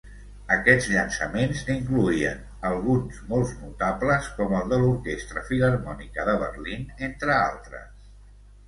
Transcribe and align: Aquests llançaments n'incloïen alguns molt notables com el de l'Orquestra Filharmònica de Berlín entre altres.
Aquests 0.53 0.87
llançaments 0.93 1.59
n'incloïen 1.67 2.41
alguns 2.71 3.19
molt 3.35 3.53
notables 3.67 4.31
com 4.41 4.57
el 4.63 4.73
de 4.75 4.81
l'Orquestra 4.87 5.45
Filharmònica 5.53 6.31
de 6.33 6.39
Berlín 6.47 6.93
entre 7.11 7.39
altres. 7.41 8.07